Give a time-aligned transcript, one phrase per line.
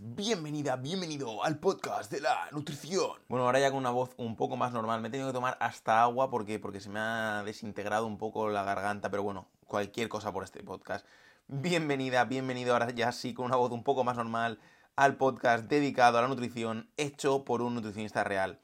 [0.00, 3.12] bienvenida, bienvenido al podcast de la nutrición.
[3.28, 5.00] Bueno, ahora ya con una voz un poco más normal.
[5.00, 8.48] Me he tenido que tomar hasta agua porque, porque se me ha desintegrado un poco
[8.48, 11.06] la garganta, pero bueno, cualquier cosa por este podcast.
[11.46, 14.58] Bienvenida, bienvenido ahora ya sí con una voz un poco más normal
[14.96, 18.58] al podcast dedicado a la nutrición hecho por un nutricionista real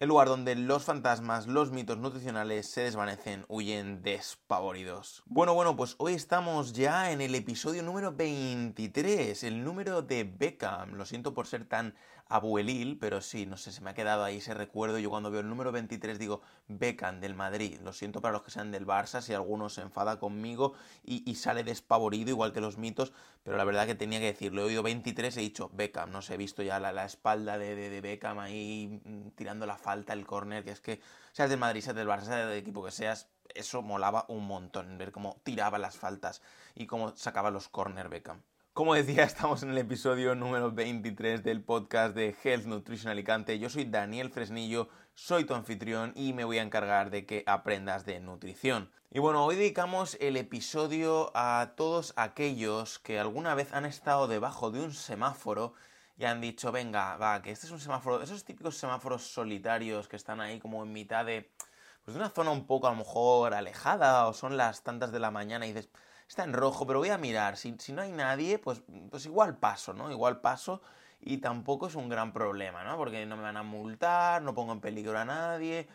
[0.00, 5.22] el lugar donde los fantasmas, los mitos nutricionales se desvanecen, huyen despavoridos.
[5.26, 10.94] Bueno, bueno, pues hoy estamos ya en el episodio número 23, el número de Beckham.
[10.94, 11.94] Lo siento por ser tan
[12.30, 14.98] abuelil, pero sí, no sé, se me ha quedado ahí ese recuerdo.
[14.98, 17.80] Yo cuando veo el número 23 digo Beckham del Madrid.
[17.82, 21.64] Lo siento para los que sean del Barça, si alguno se enfada conmigo y, sale
[21.64, 23.12] despavorido, igual que los mitos,
[23.42, 24.62] pero la verdad que tenía que decirlo.
[24.62, 28.00] He oído 23, he dicho Beckham, no sé, he visto ya la, espalda de, de,
[28.00, 31.00] Beckham ahí mm, tirando la falta, el córner, que es que
[31.32, 34.98] seas del Madrid, seas del Barça, seas del equipo que seas, eso molaba un montón,
[34.98, 36.42] ver cómo tiraba las faltas
[36.76, 38.42] y cómo sacaba los corner Beckham.
[38.72, 43.58] Como decía, estamos en el episodio número 23 del podcast de Health Nutrition Alicante.
[43.58, 48.04] Yo soy Daniel Fresnillo, soy tu anfitrión y me voy a encargar de que aprendas
[48.04, 48.92] de nutrición.
[49.10, 54.70] Y bueno, hoy dedicamos el episodio a todos aquellos que alguna vez han estado debajo
[54.70, 55.74] de un semáforo
[56.16, 60.14] y han dicho, venga, va, que este es un semáforo, esos típicos semáforos solitarios que
[60.14, 61.50] están ahí como en mitad de,
[62.04, 65.18] pues de una zona un poco a lo mejor alejada o son las tantas de
[65.18, 65.90] la mañana y dices,
[66.30, 67.56] está en rojo, pero voy a mirar.
[67.56, 70.12] Si, no hay nadie, pues, pues igual paso, ¿no?
[70.12, 70.80] Igual paso
[71.20, 72.96] y tampoco es un gran problema, ¿no?
[72.96, 75.88] Porque no me van a multar, no pongo en peligro a nadie.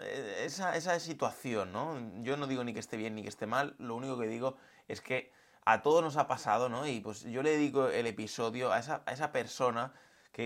[0.00, 1.98] Eh, esa, esa situación, ¿no?
[2.22, 4.56] Yo no digo ni que esté bien ni que esté mal, lo único que digo
[4.86, 5.32] es que
[5.64, 6.86] a todos nos ha pasado, ¿no?
[6.86, 9.92] Y pues yo le dedico el episodio a esa, a esa persona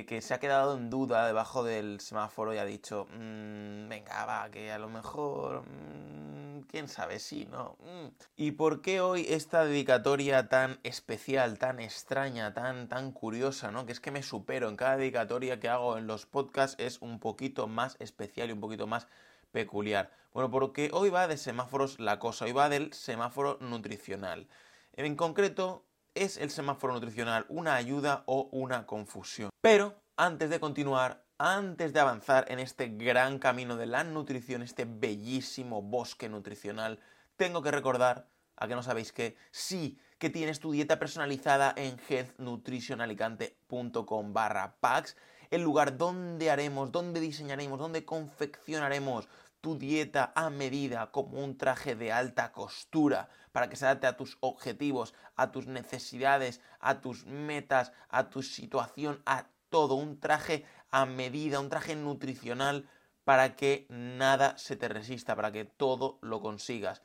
[0.00, 4.50] que, se ha quedado en duda debajo del semáforo y ha dicho, mm, venga, va,
[4.50, 7.76] que a lo mejor, mm, quién sabe, sí, ¿no?
[7.80, 8.08] Mm".
[8.36, 13.84] ¿Y por qué hoy esta dedicatoria tan especial, tan extraña, tan, tan curiosa, ¿no?
[13.84, 17.20] Que es que me supero en cada dedicatoria que hago en los podcasts es un
[17.20, 19.08] poquito más especial y un poquito más
[19.52, 20.10] peculiar.
[20.32, 24.48] Bueno, porque hoy va de semáforos la cosa, hoy va del semáforo nutricional.
[24.94, 29.48] En concreto, ¿Es el semáforo nutricional una ayuda o una confusión?
[29.62, 34.84] Pero antes de continuar, antes de avanzar en este gran camino de la nutrición, este
[34.84, 37.00] bellísimo bosque nutricional,
[37.36, 41.98] tengo que recordar, a que no sabéis que sí, que tienes tu dieta personalizada en
[42.06, 45.16] healthnutritionalicante.com barra packs,
[45.48, 49.30] el lugar donde haremos, donde diseñaremos, donde confeccionaremos
[49.62, 54.16] tu dieta a medida como un traje de alta costura para que se adapte a
[54.16, 59.94] tus objetivos, a tus necesidades, a tus metas, a tu situación, a todo.
[59.94, 62.88] Un traje a medida, un traje nutricional
[63.24, 67.02] para que nada se te resista, para que todo lo consigas.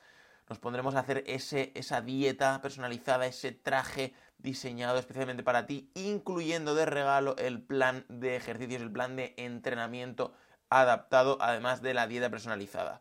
[0.48, 6.74] Nos pondremos a hacer ese, esa dieta personalizada, ese traje diseñado especialmente para ti, incluyendo
[6.74, 10.32] de regalo el plan de ejercicios, el plan de entrenamiento
[10.70, 13.00] adaptado además de la dieta personalizada.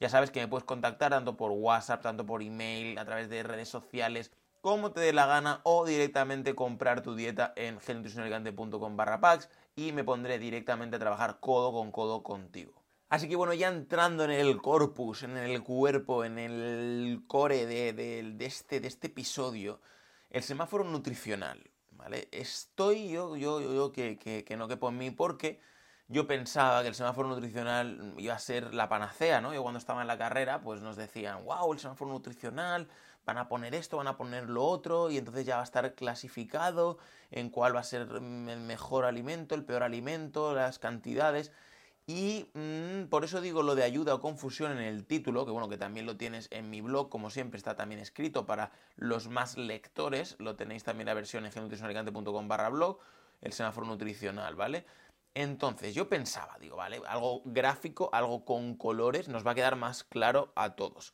[0.00, 3.42] Ya sabes que me puedes contactar tanto por WhatsApp, tanto por email, a través de
[3.42, 9.20] redes sociales, como te dé la gana o directamente comprar tu dieta en gelnutricionalicante.com barra
[9.20, 12.72] packs y me pondré directamente a trabajar codo con codo contigo.
[13.10, 18.34] Así que bueno, ya entrando en el corpus, en el cuerpo, en el core de,
[18.40, 19.80] este, de este episodio,
[20.30, 22.28] el semáforo nutricional, ¿vale?
[22.32, 25.60] Estoy yo, yo, yo, que, que, que no quepo en mí porque
[26.08, 29.54] yo pensaba que el semáforo nutricional iba a ser la panacea, ¿no?
[29.54, 32.88] Yo cuando estaba en la carrera, pues nos decían, wow, el semáforo nutricional,
[33.24, 35.94] van a poner esto, van a poner lo otro, y entonces ya va a estar
[35.94, 36.98] clasificado
[37.30, 38.20] en cuál va a ser el
[38.60, 41.52] mejor alimento, el peor alimento, las cantidades.
[42.06, 45.70] Y mm, por eso digo lo de ayuda o confusión en el título, que bueno,
[45.70, 49.56] que también lo tienes en mi blog, como siempre está también escrito para los más
[49.56, 52.98] lectores, lo tenéis también la versión en genutricionalicante.com barra blog,
[53.40, 54.84] el semáforo nutricional, ¿vale?
[55.34, 60.04] Entonces yo pensaba, digo, vale, algo gráfico, algo con colores, nos va a quedar más
[60.04, 61.12] claro a todos.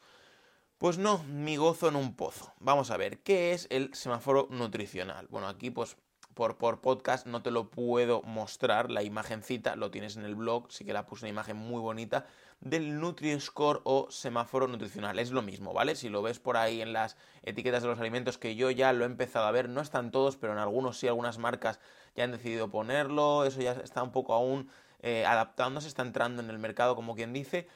[0.79, 2.55] Pues no, mi gozo en un pozo.
[2.59, 5.27] Vamos a ver, ¿qué es el semáforo nutricional?
[5.29, 5.97] Bueno, aquí pues
[6.35, 10.85] por, podcast no te lo puedo mostrar, la imagencita lo tienes en el blog, sí
[10.85, 12.27] que la puse una imagen muy bonita,
[12.61, 15.19] del Nutri-Score o semáforo nutricional.
[15.19, 15.97] Es lo mismo, ¿vale?
[15.97, 19.05] Si lo ves por ahí en las etiquetas de los alimentos, que yo ya lo
[19.05, 21.81] he empezado a ver, no están todos, pero en algunos sí, algunas marcas
[22.15, 24.71] ya han decidido ponerlo, eso ya está un poco aún
[25.01, 27.67] eh, adaptándose, está entrando en el mercado como quien dice.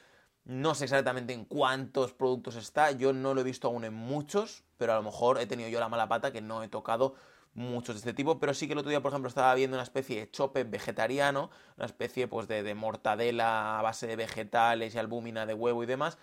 [0.43, 4.63] No sé exactamente en cuántos productos está, yo no lo he visto aún en muchos,
[4.77, 7.15] pero a lo mejor he tenido yo la mala pata que no he tocado
[7.55, 9.83] muchos de este tipo, pero sí que el otro día, por ejemplo, estaba viendo una
[9.83, 15.45] especie de chope vegetariano, una especie pues de, mortadela a base de vegetales y albúmina
[15.45, 16.17] de huevo y demás,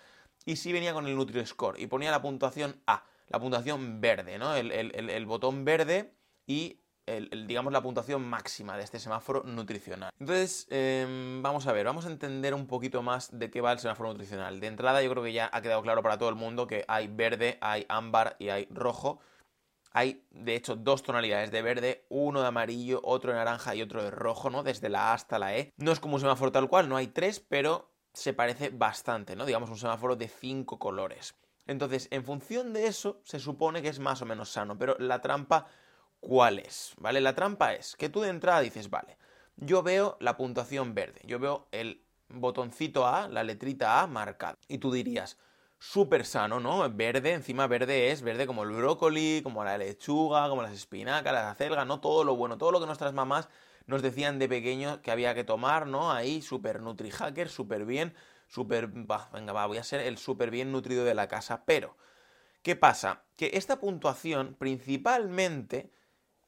[0.45, 4.55] y sí venía con el Nutri-Score y ponía la puntuación A, la puntuación verde, ¿no?
[4.55, 6.13] El, el botón verde
[6.47, 10.11] y digamos, la puntuación máxima de este semáforo nutricional.
[10.19, 13.79] Entonces, em, vamos a ver, vamos a entender un poquito más de qué va el
[13.79, 14.59] semáforo nutricional.
[14.59, 17.07] De entrada, yo creo que ya ha quedado claro para todo el mundo que hay
[17.07, 19.19] verde, hay ámbar y hay rojo.
[19.93, 24.03] Hay, de hecho, dos tonalidades de verde, uno de amarillo, otro de naranja y otro
[24.03, 24.63] de rojo, ¿no?
[24.63, 25.71] Desde la A hasta la E.
[25.77, 29.45] No es como un semáforo tal cual, no hay tres, pero se parece bastante, ¿no?
[29.45, 31.35] Digamos un semáforo de cinco colores.
[31.67, 35.21] Entonces, en función de eso, se supone que es más o menos sano, pero la
[35.21, 35.67] trampa
[36.19, 37.21] cuál es, ¿vale?
[37.21, 39.17] La trampa es que tú de entrada dices, vale,
[39.57, 44.57] yo veo la puntuación verde, yo veo el botoncito A, la letrita A marcada.
[44.67, 45.37] Y tú dirías,
[45.83, 46.89] súper sano, ¿no?
[46.89, 51.51] Verde, encima verde es verde como el brócoli, como la lechuga, como las espinacas, la
[51.51, 51.99] acelga, ¿no?
[51.99, 53.49] Todo lo bueno, todo lo que nuestras mamás
[53.85, 56.11] nos decían de pequeño que había que tomar, ¿no?
[56.11, 58.15] Ahí, súper nutri-hacker, súper bien,
[58.47, 58.87] súper...
[58.87, 61.63] venga, va, voy a ser el súper bien nutrido de la casa.
[61.65, 61.97] Pero,
[62.61, 63.23] ¿qué pasa?
[63.35, 65.91] Que esta puntuación principalmente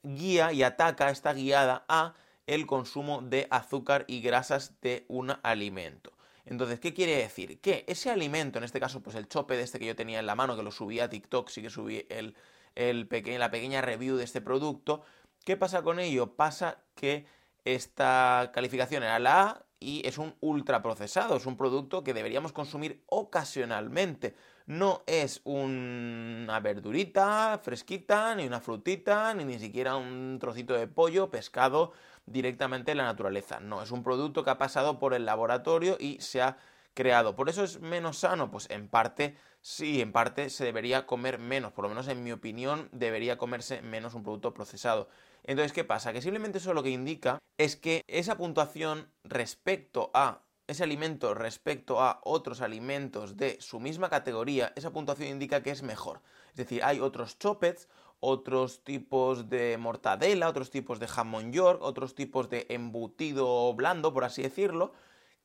[0.01, 2.13] guía y ataca, está guiada a
[2.47, 6.14] el consumo de azúcar y grasas de un alimento.
[6.45, 7.59] Entonces, ¿qué quiere decir?
[7.59, 10.25] Que ese alimento, en este caso, pues el chope de este que yo tenía en
[10.25, 12.35] la mano, que lo subí a TikTok, sí que subí el,
[12.75, 15.03] la pequeña review de este producto,
[15.43, 16.35] ¿qué pasa con ello?
[16.35, 17.25] Pasa que
[17.63, 23.03] esta calificación era la A y es un ultraprocesado, es un producto que deberíamos consumir
[23.07, 24.35] ocasionalmente
[24.67, 31.29] no es una verdurita fresquita, ni una frutita, ni ni siquiera un trocito de pollo
[31.29, 31.91] pescado
[32.25, 33.59] directamente en la naturaleza.
[33.59, 36.57] No, es un producto que ha pasado por el laboratorio y se ha
[36.93, 37.35] creado.
[37.35, 38.51] ¿Por eso es menos sano?
[38.51, 42.31] Pues en parte sí, en parte se debería comer menos, por lo menos en mi
[42.31, 45.09] opinión debería comerse menos un producto procesado.
[45.43, 46.13] Entonces, ¿qué pasa?
[46.13, 52.01] Que simplemente eso lo que indica es que esa puntuación respecto a ese alimento respecto
[52.01, 56.21] a otros alimentos de su misma categoría, esa puntuación indica que es mejor.
[56.49, 57.87] Es decir, hay otros chopets,
[58.27, 64.23] otros tipos de mortadela, otros tipos de jamón york, otros tipos de embutido blando, por
[64.23, 64.93] así decirlo,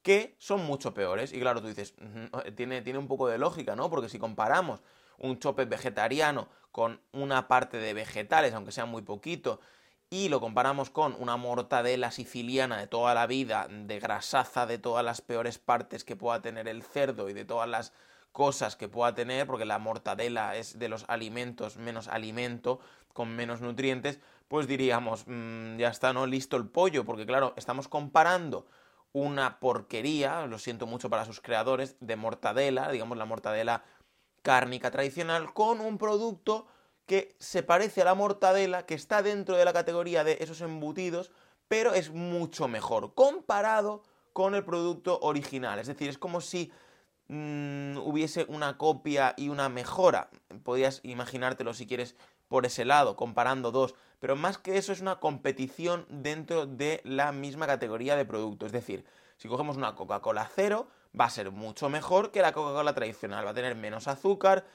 [0.03, 1.35] que son mucho peores.
[1.35, 1.95] Y claro, tú dices,
[2.57, 3.91] tiene, tiene un poco de lógica, ¿no?
[3.91, 4.81] Porque si comparamos
[5.19, 9.61] un chopet vegetariano con una parte de vegetales, aunque sea muy poquito,
[10.09, 15.05] y lo comparamos con una mortadela siciliana de toda la vida, de grasaza de todas
[15.05, 17.93] las peores partes que pueda tener el cerdo y de todas las
[18.33, 22.81] cosas que pueda tener, porque la mortadela es de los alimentos menos alimento,
[23.13, 26.27] con menos nutrientes, pues diríamos, mm, ya está, ¿no?
[26.27, 28.67] Listo el pollo, porque claro, estamos comparando
[29.13, 33.85] una porquería, lo siento mucho para sus creadores, de mortadela, digamos la mortadela
[34.43, 36.67] cárnica tradicional, con un producto
[37.07, 41.33] que se parece a la mortadela, que está dentro de la categoría de esos embutidos,
[41.67, 45.79] pero es mucho mejor comparado con el producto original.
[45.81, 46.73] Es decir, es como si
[47.31, 50.31] mm, hubiese una copia y una mejora.
[50.65, 52.17] Podrías imaginártelo si quieres
[52.49, 53.95] por ese lado, comparando dos.
[54.19, 58.67] Pero más que eso es una competición dentro de la misma categoría de producto.
[58.67, 59.05] Es decir,
[59.37, 60.89] si cogemos una Coca-Cola cero,
[61.19, 63.47] va a ser mucho mejor que la Coca-Cola tradicional.
[63.47, 64.67] Va a tener menos azúcar,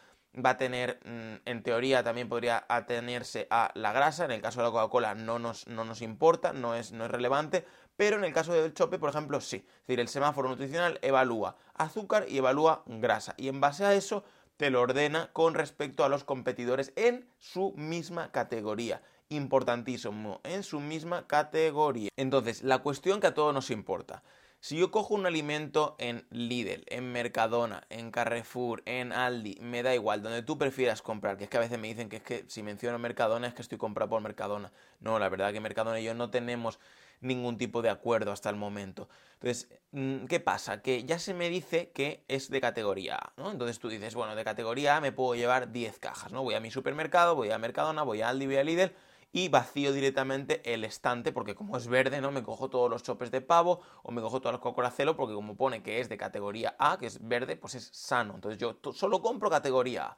[0.44, 4.62] va a tener, mm, en teoría también podría atenerse a la grasa, en el caso
[4.62, 7.66] de la Coca-Cola no nos, no nos importa, no es, no es relevante,
[7.98, 9.58] pero en el caso del chope, por ejemplo, sí.
[9.58, 14.24] Es decir, el semáforo nutricional evalúa azúcar y evalúa grasa, y en base a eso
[14.58, 19.02] te lo ordena con respecto a los competidores en su misma categoría.
[19.30, 22.10] Importantísimo, en su misma categoría.
[22.16, 24.24] Entonces, la cuestión que a todos nos importa.
[24.60, 29.94] Si yo cojo un alimento en Lidl, en Mercadona, en Carrefour, en Aldi, me da
[29.94, 32.46] igual, donde tú prefieras comprar, que es que a veces me dicen que es que
[32.48, 34.72] si menciono Mercadona es que estoy comprado por Mercadona.
[35.00, 36.80] No, la verdad que Mercadona y yo no tenemos
[37.22, 39.10] ningún tipo de acuerdo hasta el momento.
[39.34, 40.82] Entonces, mm, ¿qué pasa?
[40.82, 43.52] Que ya se me dice que es de categoría A, ¿no?
[43.52, 46.44] Entonces tú dices, bueno, de categoría A me puedo llevar 10 cajas, ¿no?
[46.44, 48.92] Voy a mi supermercado, voy a Mercadona, voy a Aldi, voy a Lidl
[49.36, 52.32] y vacío directamente el estante porque como es verde, ¿no?
[52.32, 55.58] Me cojo todos los chopes de pavo o me cojo todos los coca porque como
[55.58, 58.36] pone que es de categoría A, que es verde, pues es sano.
[58.36, 60.18] Entonces yo solo compro categoría A.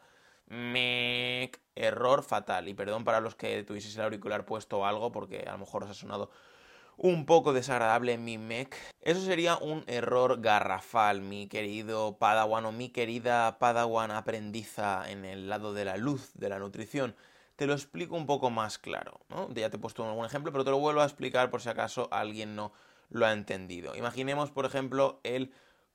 [1.75, 2.67] Error fatal.
[2.67, 5.83] Y perdón para los que tuvieseis el auricular puesto o algo porque a lo mejor
[5.83, 6.29] os ha sonado
[6.97, 8.75] un poco desagradable mi mec.
[9.01, 15.47] Eso sería un error garrafal, mi querido Padawan o mi querida Padawan aprendiza en el
[15.49, 17.15] lado de la luz de la nutrición
[17.57, 19.19] te lo explico un poco más claro.
[19.29, 19.49] ¿no?
[19.53, 22.07] Ya te he puesto algún ejemplo, pero te lo vuelvo a explicar por si acaso
[22.11, 22.71] alguien no
[23.09, 23.95] lo ha entendido.
[23.95, 25.51] Imaginemos, por ejemplo, el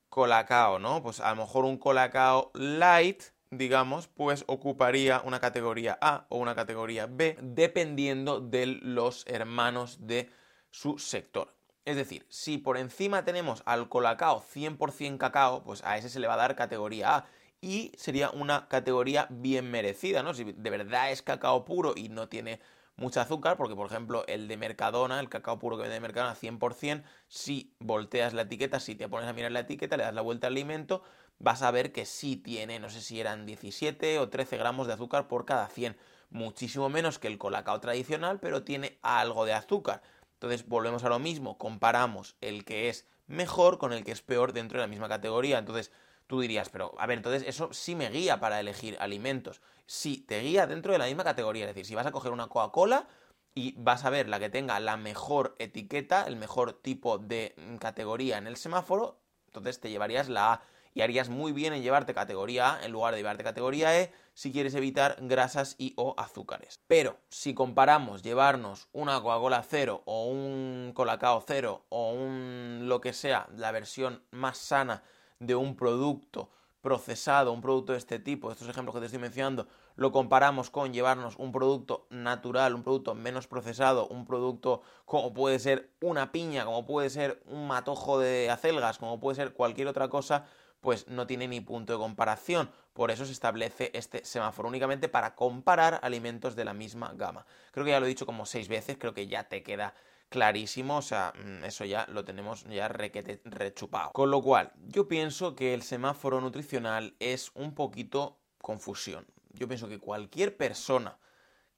[0.08, 1.02] colacao, ¿no?
[1.02, 6.54] Pues a lo mejor un colacao light, digamos, pues ocuparía una categoría A o una
[6.54, 10.28] categoría B, dependiendo de los hermanos de
[10.72, 11.54] su sector.
[11.84, 16.26] Es decir, si por encima tenemos al colacao 100% cacao, pues a ese se le
[16.26, 17.26] va a dar categoría A
[17.60, 20.34] y sería una categoría bien merecida, ¿no?
[20.34, 22.60] Si de verdad es cacao puro y no tiene
[22.96, 26.34] mucha azúcar, porque por ejemplo el de Mercadona, el cacao puro que vende de Mercadona
[26.34, 30.22] 100%, si volteas la etiqueta, si te pones a mirar la etiqueta, le das la
[30.22, 31.02] vuelta al alimento,
[31.38, 34.92] vas a ver que sí tiene, no sé si eran 17 o 13 gramos de
[34.92, 35.96] azúcar por cada 100.
[36.30, 40.02] Muchísimo menos que el colacao tradicional, pero tiene algo de azúcar.
[40.42, 44.52] Entonces volvemos a lo mismo, comparamos el que es mejor con el que es peor
[44.52, 45.56] dentro de la misma categoría.
[45.56, 45.92] Entonces
[46.26, 49.60] tú dirías, pero a ver, entonces eso sí me guía para elegir alimentos.
[49.86, 51.66] Sí, te guía dentro de la misma categoría.
[51.66, 53.06] Es decir, si vas a coger una Coca-Cola
[53.54, 58.36] y vas a ver la que tenga la mejor etiqueta, el mejor tipo de categoría
[58.36, 60.62] en el semáforo, entonces te llevarías la A
[60.94, 64.52] y harías muy bien en llevarte categoría A en lugar de llevarte categoría E si
[64.52, 66.80] quieres evitar grasas y o azúcares.
[66.86, 73.12] Pero si comparamos llevarnos una Coca-Cola cero o un Colacao cero o un lo que
[73.12, 75.02] sea, la versión más sana
[75.38, 79.68] de un producto procesado, un producto de este tipo, estos ejemplos que te estoy mencionando,
[79.94, 85.58] lo comparamos con llevarnos un producto natural, un producto menos procesado, un producto como puede
[85.58, 90.08] ser una piña, como puede ser un matojo de acelgas, como puede ser cualquier otra
[90.08, 90.46] cosa,
[90.82, 92.70] pues no tiene ni punto de comparación.
[92.92, 97.46] Por eso se establece este semáforo únicamente para comparar alimentos de la misma gama.
[97.70, 99.94] Creo que ya lo he dicho como seis veces, creo que ya te queda
[100.28, 104.10] clarísimo, o sea, mm, eso ya lo tenemos ya rechupado.
[104.12, 109.26] Con lo cual, yo pienso que el semáforo nutricional es un poquito confusión.
[109.50, 111.16] Yo pienso que cualquier persona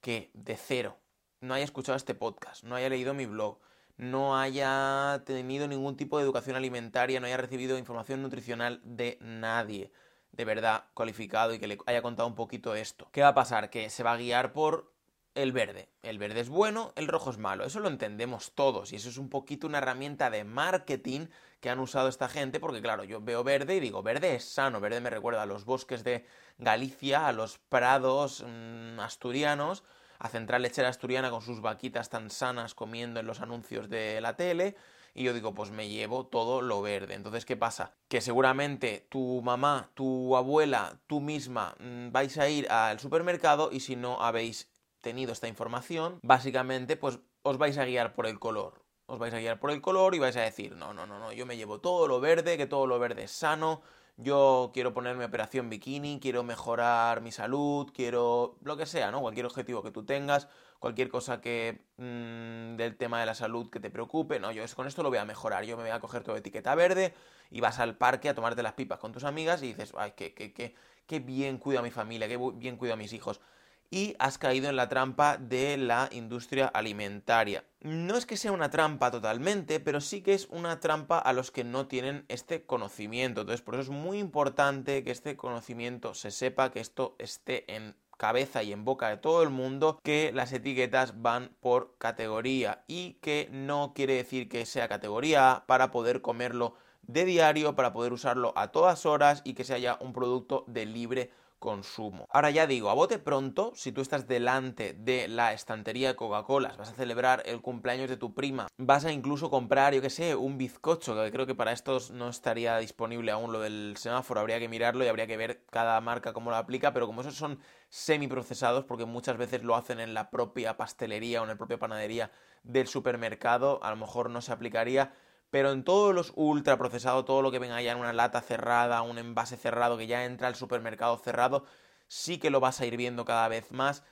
[0.01, 0.97] que de cero
[1.41, 3.59] no haya escuchado este podcast, no haya leído mi blog,
[3.97, 9.91] no haya tenido ningún tipo de educación alimentaria, no haya recibido información nutricional de nadie
[10.35, 13.07] de verdad cualificado y que le haya contado un poquito esto.
[13.11, 13.69] ¿Qué va a pasar?
[13.69, 14.91] Que se va a guiar por
[15.33, 15.89] el verde.
[16.01, 17.65] El verde es bueno, el rojo es malo.
[17.65, 21.27] Eso lo entendemos todos y eso es un poquito una herramienta de marketing
[21.59, 24.79] que han usado esta gente porque claro, yo veo verde y digo, verde es sano,
[24.79, 26.25] verde me recuerda a los bosques de
[26.57, 29.83] Galicia, a los prados mmm, asturianos
[30.19, 34.35] a Central Lechera Asturiana con sus vaquitas tan sanas comiendo en los anuncios de la
[34.35, 34.75] tele.
[35.13, 37.13] Y yo digo, pues me llevo todo lo verde.
[37.13, 37.93] Entonces, ¿qué pasa?
[38.09, 43.79] Que seguramente tu mamá, tu abuela, tú misma mm, vais a ir al supermercado y
[43.79, 44.69] si no habéis
[44.99, 48.83] tenido esta información, básicamente, pues os vais a guiar por el color.
[49.05, 51.31] Os vais a guiar por el color y vais a decir, no, no, no, no,
[51.31, 53.83] yo me llevo todo lo verde, que todo lo verde es sano,
[54.17, 59.21] yo quiero ponerme operación bikini, quiero mejorar mi salud, quiero lo que sea, ¿no?
[59.21, 60.47] Cualquier objetivo que tú tengas,
[60.79, 64.87] cualquier cosa que mmm, del tema de la salud que te preocupe, no, yo con
[64.87, 67.13] esto lo voy a mejorar, yo me voy a coger tu etiqueta verde
[67.51, 70.33] y vas al parque a tomarte las pipas con tus amigas y dices, ay, qué,
[70.33, 73.41] qué, qué, qué bien cuido a mi familia, qué bien cuido a mis hijos
[73.89, 77.63] y has caído en la trampa de la industria alimentaria.
[77.81, 81.51] No es que sea una trampa totalmente, pero sí que es una trampa a los
[81.51, 83.41] que no tienen este conocimiento.
[83.41, 87.95] Entonces, por eso es muy importante que este conocimiento se sepa, que esto esté en
[88.17, 93.13] cabeza y en boca de todo el mundo que las etiquetas van por categoría y
[93.21, 98.13] que no quiere decir que sea categoría A para poder comerlo de diario, para poder
[98.13, 102.27] usarlo a todas horas y que sea ya un producto de libre consumo.
[102.31, 106.75] Ahora ya digo, a bote pronto, si tú estás delante de la estantería de Coca-Cola,
[106.77, 110.35] vas a celebrar el cumpleaños de tu prima, vas a incluso comprar, yo que sé,
[110.35, 114.59] un bizcocho, que creo que para estos no estaría disponible aún lo del semáforo, habría
[114.59, 117.59] que mirarlo y habría que ver cada marca cómo lo aplica, pero como esos son
[117.89, 122.31] semiprocesados, porque muchas veces lo hacen en la propia pastelería o en la propia panadería
[122.63, 125.13] del supermercado, a lo mejor no se aplicaría,
[125.49, 129.01] pero en todos los ultra procesados, todo lo que venga ya en una lata cerrada,
[129.01, 131.65] un envase cerrado que ya entra al supermercado cerrado,
[132.07, 134.03] sí que lo vas a ir viendo cada vez más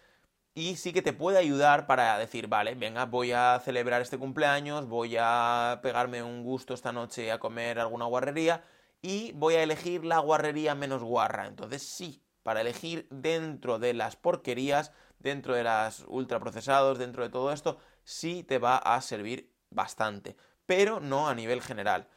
[0.56, 4.88] y sí que te puede ayudar para decir, vale, venga, voy a celebrar este cumpleaños,
[4.88, 8.64] voy a pegarme un gusto esta noche a comer alguna guarrería
[9.02, 11.48] y voy a elegir la guarrería menos guarra.
[11.48, 17.52] Entonces sí, para elegir dentro de las porquerías, dentro de las ultraprocesados, dentro de todo
[17.52, 22.08] esto, sí te va a servir bastante pero no a nivel general.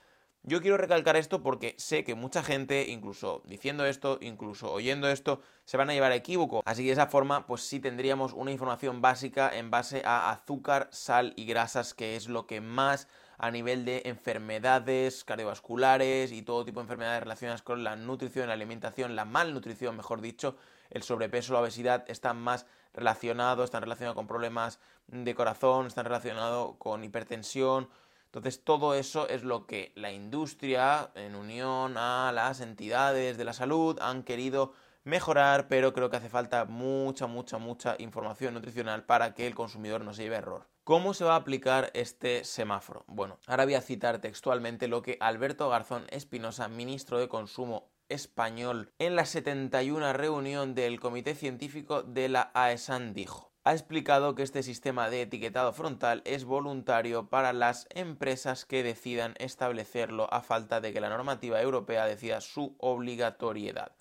[0.49, 5.41] Yo quiero recalcar esto porque sé que mucha gente, incluso diciendo esto, incluso oyendo esto,
[5.65, 6.63] se van a llevar a equívoco.
[6.65, 10.89] Así que de esa forma, pues sí tendríamos una información básica en base a azúcar,
[10.93, 16.65] sal y grasas, que es lo que más a nivel de enfermedades cardiovasculares y todo
[16.65, 20.57] tipo de enfermedades relacionadas con la nutrición, la alimentación, la malnutrición, mejor dicho,
[20.91, 26.77] el sobrepeso, la obesidad están más relacionados, están relacionados con problemas de corazón, están relacionados
[26.79, 27.89] con hipertensión,
[28.37, 33.55] entonces todo eso es lo que la industria, en unión a las entidades de la
[33.55, 34.75] salud, han querido
[35.05, 40.05] mejorar, pero creo que hace falta mucha, mucha, mucha información nutricional para que el consumidor
[40.05, 40.69] no se lleve error.
[40.85, 43.05] ¿Cómo se va a aplicar este semáforo?
[43.07, 48.93] Bueno, ahora voy a citar textualmente lo que Alberto Garzón Espinosa, ministro de Consumo español,
[48.99, 53.56] en la 71 reunión del Comité Científico de la AESAN dijo.
[53.67, 59.35] Ha explicado que este sistema de etiquetado frontal es voluntario para las empresas que decidan
[59.41, 63.97] establecerlo a falta de que la normativa europea decida su obligatoriedad.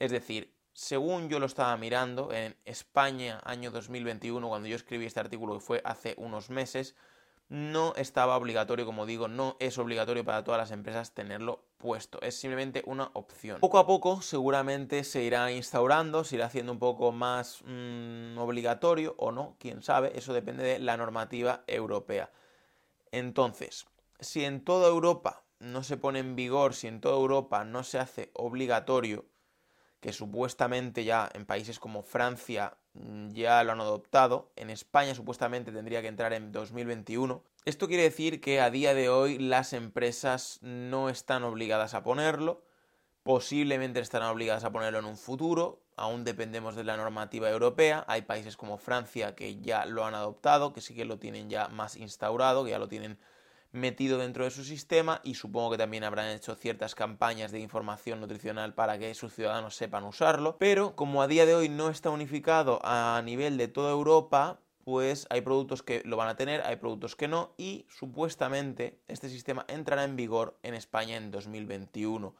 [0.00, 5.20] Es decir, según yo lo estaba mirando, en España, año 2021, cuando yo escribí este
[5.20, 6.96] artículo, que fue hace unos meses,
[7.48, 12.38] no estaba obligatorio, como digo, no es obligatorio para todas las empresas tenerlo puesto, es
[12.38, 13.60] simplemente una opción.
[13.60, 19.14] Poco a poco seguramente se irá instaurando, se irá haciendo un poco más mm, obligatorio
[19.18, 22.30] o no, quién sabe, eso depende de la normativa europea.
[23.12, 23.86] Entonces,
[24.18, 27.98] si en toda Europa no se pone en vigor, si en toda Europa no se
[27.98, 29.26] hace obligatorio,
[30.00, 32.76] que supuestamente ya en países como Francia
[33.32, 37.42] ya lo han adoptado, en España supuestamente tendría que entrar en 2021.
[37.64, 42.62] Esto quiere decir que a día de hoy las empresas no están obligadas a ponerlo,
[43.22, 48.22] posiblemente estarán obligadas a ponerlo en un futuro, aún dependemos de la normativa europea, hay
[48.22, 51.96] países como Francia que ya lo han adoptado, que sí que lo tienen ya más
[51.96, 53.18] instaurado, que ya lo tienen
[53.76, 58.20] metido dentro de su sistema y supongo que también habrán hecho ciertas campañas de información
[58.20, 60.56] nutricional para que sus ciudadanos sepan usarlo.
[60.58, 65.26] Pero como a día de hoy no está unificado a nivel de toda Europa, pues
[65.30, 69.64] hay productos que lo van a tener, hay productos que no y supuestamente este sistema
[69.68, 72.34] entrará en vigor en España en 2021.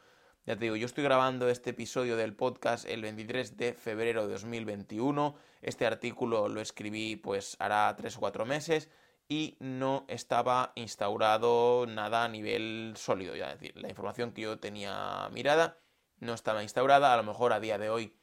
[0.47, 4.33] Ya te digo, yo estoy grabando este episodio del podcast el 23 de febrero de
[4.35, 5.35] 2021.
[5.61, 8.88] Este artículo lo escribí pues hará tres o cuatro meses
[9.28, 13.35] y no estaba instaurado nada a nivel sólido.
[13.35, 15.78] Ya es decir, la información que yo tenía mirada
[16.18, 17.12] no estaba instaurada.
[17.12, 18.16] A lo mejor a día de hoy,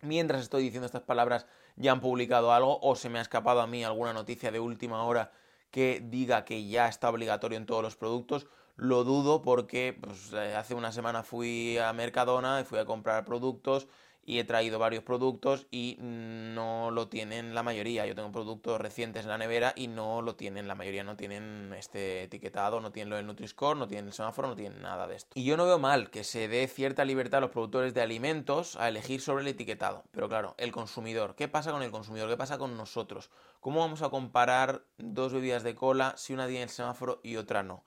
[0.00, 1.46] mientras estoy diciendo estas palabras,
[1.76, 5.04] ya han publicado algo o se me ha escapado a mí alguna noticia de última
[5.04, 5.32] hora
[5.70, 8.46] que diga que ya está obligatorio en todos los productos.
[8.76, 13.24] Lo dudo porque pues, eh, hace una semana fui a Mercadona y fui a comprar
[13.24, 13.88] productos
[14.26, 18.06] y he traído varios productos y no lo tienen la mayoría.
[18.06, 21.74] Yo tengo productos recientes en la nevera y no lo tienen, la mayoría no tienen
[21.76, 25.16] este etiquetado, no tienen lo del Nutri-Score, no tienen el semáforo, no tienen nada de
[25.16, 25.30] esto.
[25.34, 28.76] Y yo no veo mal que se dé cierta libertad a los productores de alimentos
[28.76, 30.04] a elegir sobre el etiquetado.
[30.10, 32.28] Pero claro, el consumidor, ¿qué pasa con el consumidor?
[32.28, 33.30] ¿Qué pasa con nosotros?
[33.60, 37.62] ¿Cómo vamos a comparar dos bebidas de cola si una tiene el semáforo y otra
[37.62, 37.84] no?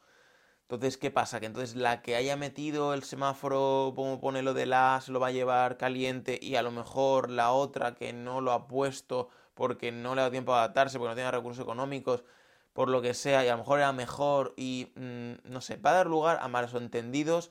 [0.69, 1.39] Entonces, ¿qué pasa?
[1.39, 5.19] Que entonces la que haya metido el semáforo, como pone lo de la, se lo
[5.21, 9.30] va a llevar caliente y a lo mejor la otra que no lo ha puesto
[9.53, 12.25] porque no le ha dado tiempo a adaptarse, porque no tiene recursos económicos,
[12.73, 15.91] por lo que sea, y a lo mejor era mejor y mm, no sé, va
[15.91, 17.49] a dar lugar a malos entendidos,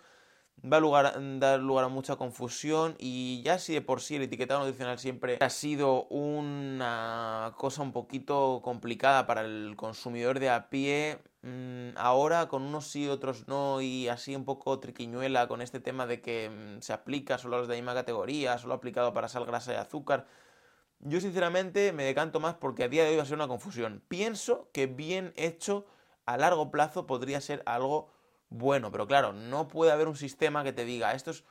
[0.64, 4.60] va a dar lugar a mucha confusión y ya si de por sí el etiquetado
[4.60, 11.18] nutricional siempre ha sido una cosa un poquito complicada para el consumidor de a pie,
[11.46, 16.04] Mm, ahora con unos sí, otros no, y así un poco triquiñuela con este tema
[16.04, 19.28] de que mm, se aplica solo a los de la misma categoría, solo aplicado para
[19.28, 20.26] sal, grasa y azúcar.
[21.00, 24.02] Yo sinceramente me decanto más porque a día de hoy va a ser una confusión.
[24.08, 25.86] Pienso que bien hecho
[26.26, 28.10] a largo plazo podría ser algo
[28.48, 31.44] bueno, pero claro, no puede haber un sistema que te diga esto es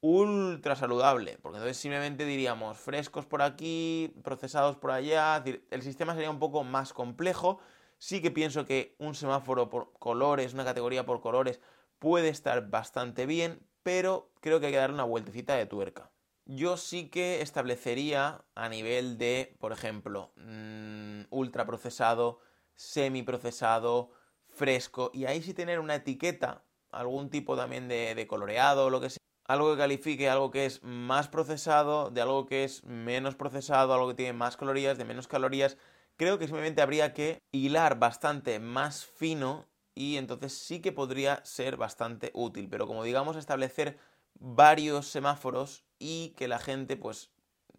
[0.00, 6.30] ultra saludable, porque entonces simplemente diríamos frescos por aquí, procesados por allá, el sistema sería
[6.30, 7.58] un poco más complejo
[7.98, 11.60] Sí que pienso que un semáforo por colores, una categoría por colores,
[11.98, 16.10] puede estar bastante bien, pero creo que hay que darle una vueltecita de tuerca.
[16.44, 22.40] Yo sí que establecería a nivel de, por ejemplo, mmm, ultraprocesado,
[22.74, 24.10] semiprocesado,
[24.56, 29.00] fresco, y ahí sí tener una etiqueta, algún tipo también de, de coloreado o lo
[29.00, 33.36] que sea, algo que califique algo que es más procesado, de algo que es menos
[33.36, 35.76] procesado, algo que tiene más calorías, de menos calorías,
[36.16, 41.76] creo que simplemente habría que hilar bastante más fino y entonces sí que podría ser
[41.76, 42.68] bastante útil.
[42.68, 43.98] Pero como digamos, establecer
[44.38, 47.30] varios semáforos y que la gente pues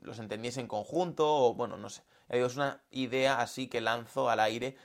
[0.01, 2.03] los entendiese en conjunto o bueno, no sé.
[2.29, 4.75] Es una idea así que lanzo al aire.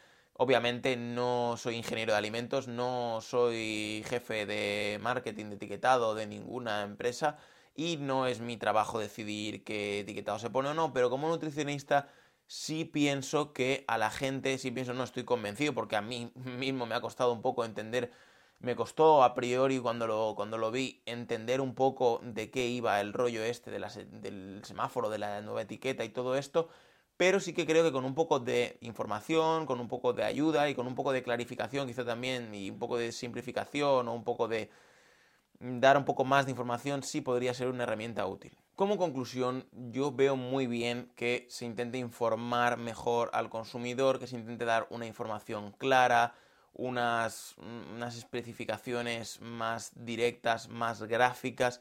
[0.43, 6.83] Obviamente no soy ingeniero de alimentos, no soy jefe de marketing de etiquetado de ninguna
[6.83, 7.39] empresa
[7.77, 12.09] y no es mi trabajo decidir qué etiquetado se pone o no, pero como nutricionista
[12.49, 16.87] sí pienso que a la gente, sí pienso, no estoy convencido, porque a mí mismo
[16.87, 18.11] me ha costado un poco entender,
[18.59, 23.01] me costó a priori cuando lo, cuando lo vi entender un poco de qué iba
[23.01, 23.79] el rollo este de
[24.11, 26.69] del semáforo, de la nueva etiqueta y todo esto,
[27.17, 30.69] pero sí que creo que con un poco de información, con un poco de ayuda
[30.69, 34.25] y con un poco de clarificación quizá también y un poco de simplificación o un
[34.25, 34.71] poco de
[35.61, 38.57] dar un poco más de información sí podría ser una herramienta útil.
[38.75, 44.37] Como conclusión, yo veo muy bien que se intente informar mejor al consumidor, que se
[44.37, 46.35] intente dar una información clara,
[46.75, 47.55] unas,
[47.95, 51.81] unas especificaciones más directas, más gráficas,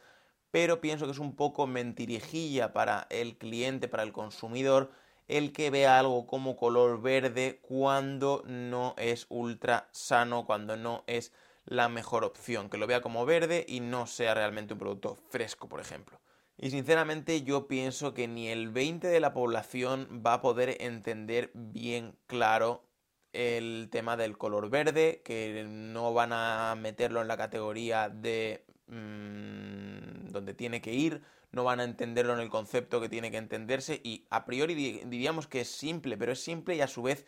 [0.52, 4.92] pero pienso que es un poco mentirijilla para el cliente, para el consumidor,
[5.32, 11.32] el que vea algo como color verde cuando no es ultra sano, cuando no es
[11.66, 15.70] la mejor opción, que lo vea como verde y no sea realmente un producto fresco,
[15.70, 16.20] por ejemplo.
[16.58, 21.52] Y sinceramente yo pienso que ni el 20 de la población va a poder entender
[21.54, 22.84] bien claro
[23.32, 30.28] el tema del color verde, que no van a meterlo en la categoría de mmm,
[30.32, 34.00] donde tiene que ir, no van a entenderlo en el concepto que tiene que entenderse
[34.04, 34.74] y a priori
[35.06, 37.26] diríamos que es simple, pero es simple y a su vez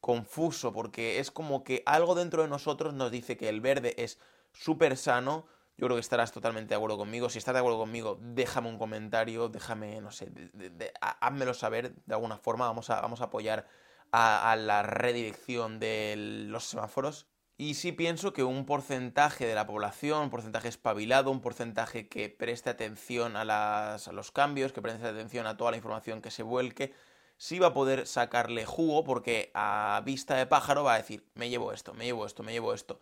[0.00, 4.18] confuso, porque es como que algo dentro de nosotros nos dice que el verde es
[4.52, 5.46] súper sano,
[5.80, 7.30] yo creo que estarás totalmente de acuerdo conmigo.
[7.30, 12.14] Si estás de acuerdo conmigo, déjame un comentario, déjame, no sé, de, házmelo saber de
[12.14, 12.66] alguna forma.
[12.66, 13.66] Vamos a, vamos a apoyar
[14.12, 17.28] a, la redirección de los semáforos.
[17.60, 22.30] Y sí pienso que un porcentaje de la población, un porcentaje espabilado, un porcentaje que
[22.30, 26.94] preste atención a, los cambios, que preste atención a toda la información que se vuelque,
[27.36, 31.50] sí va a poder sacarle jugo porque a vista de pájaro va a decir, me
[31.50, 32.98] llevo esto, me llevo esto, me llevo esto.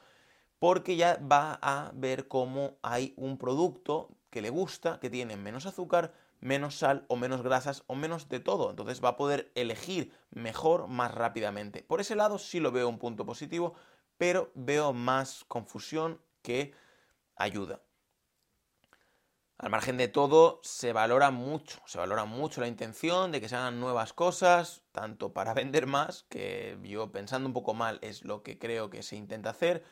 [0.58, 5.66] Porque ya va a ver cómo hay un producto que le gusta, que tiene menos
[5.66, 8.70] azúcar, menos sal o menos grasas o menos de todo.
[8.70, 11.84] Entonces va a poder elegir mejor más rápidamente.
[11.84, 13.74] Por ese lado sí lo veo un punto positivo,
[14.18, 16.74] pero veo más confusión que
[17.36, 17.80] ayuda.
[19.58, 23.56] Al margen de todo, se valora mucho, se valora mucho la intención de que se
[23.56, 28.42] hagan nuevas cosas, tanto para vender más, que yo pensando un poco mal es lo
[28.42, 29.82] que creo que se intenta hacer,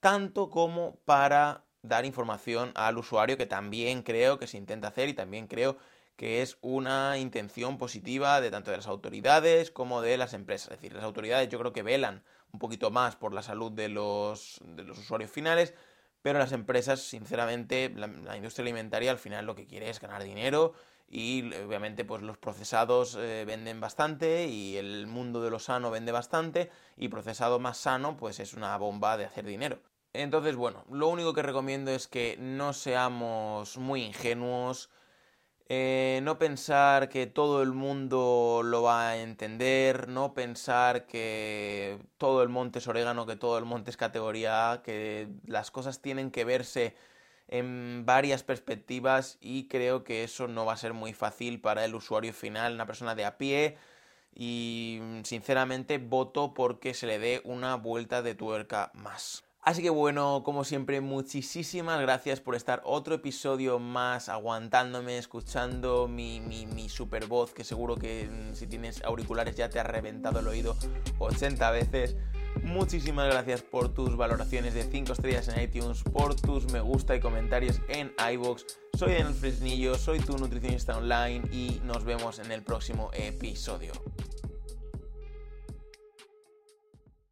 [0.00, 5.14] tanto como para dar información al usuario, que también creo que se intenta hacer y
[5.14, 5.78] también creo
[6.16, 10.72] que es una intención positiva de tanto de las autoridades como de las empresas.
[10.72, 13.88] Es decir, las autoridades yo creo que velan un poquito más por la salud de
[13.88, 15.74] los, de los usuarios finales,
[16.22, 20.74] pero las empresas, sinceramente, la, industria alimentaria al final lo que quiere es ganar dinero
[21.08, 26.12] y obviamente pues los procesados eh, venden bastante y el mundo de lo sano vende
[26.12, 29.80] bastante y procesado más sano pues es una bomba de hacer dinero.
[30.14, 34.90] Entonces, bueno, lo único que recomiendo es que no seamos muy ingenuos,
[35.68, 42.42] eh, no pensar que todo el mundo lo va a entender, no pensar que todo
[42.42, 46.30] el monte es orégano, que todo el monte es categoría A, que las cosas tienen
[46.30, 46.96] que verse
[47.48, 51.94] en varias perspectivas y creo que eso no va a ser muy fácil para el
[51.94, 53.76] usuario final, una persona de a pie
[54.34, 59.44] y sinceramente voto porque se le dé una vuelta de tuerca más.
[59.64, 66.40] Así que bueno, como siempre, muchísimas gracias por estar otro episodio más aguantándome, escuchando mi,
[66.40, 70.48] mi, super voz, que seguro que mm, si tienes auriculares ya te ha reventado el
[70.48, 70.76] oído
[71.20, 72.16] 80 veces.
[72.64, 77.20] Muchísimas gracias por tus valoraciones de 5 estrellas en iTunes, por tus me gusta y
[77.20, 78.64] comentarios en iVoox.
[78.98, 83.92] Soy Daniel Fresnillo, soy tu nutricionista online y nos vemos en el próximo episodio.